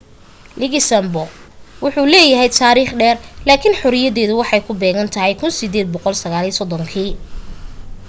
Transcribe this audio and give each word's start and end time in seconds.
luxembourg 0.61 1.31
wuxuu 1.83 2.07
leeyahay 2.13 2.49
taarikh 2.59 2.93
dheer 2.99 3.17
laakin 3.47 3.79
xoriyadeedu 3.81 4.33
waxay 4.41 4.61
ku 4.67 4.71
beegantahay 4.81 5.33
1839 5.41 7.11